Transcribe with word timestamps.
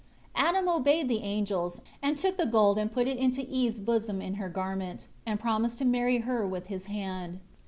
5 0.35 0.43
Adam 0.47 0.67
obeyed 0.67 1.07
the 1.07 1.19
angels, 1.21 1.79
and 2.01 2.17
took 2.17 2.35
the 2.35 2.47
gold 2.47 2.79
and 2.79 2.91
put 2.91 3.07
it 3.07 3.19
into 3.19 3.45
Eve's 3.47 3.79
bosom 3.79 4.19
in 4.19 4.33
her 4.33 4.49
garment; 4.49 5.05
and 5.27 5.39
promised 5.39 5.77
to 5.77 5.85
marry 5.85 6.17
her 6.21 6.43
with 6.43 6.69
his 6.69 6.87
hand. 6.87 7.39